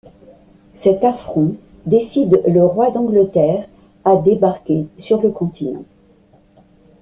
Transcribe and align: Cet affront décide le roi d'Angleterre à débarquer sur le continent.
Cet 0.73 1.03
affront 1.03 1.57
décide 1.85 2.41
le 2.47 2.65
roi 2.65 2.89
d'Angleterre 2.89 3.67
à 4.03 4.15
débarquer 4.15 4.87
sur 4.97 5.21
le 5.21 5.29
continent. 5.29 5.83